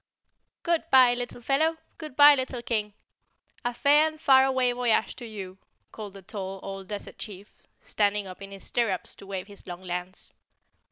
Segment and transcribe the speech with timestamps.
[0.63, 1.77] "Goodbye, Little Fellow!
[1.99, 2.95] Goodbye, Little King!
[3.63, 5.59] A fair and far away voyage to you,"
[5.91, 9.83] called the tall old desert chief, standing up in his stirrups to wave his long
[9.83, 10.33] lance.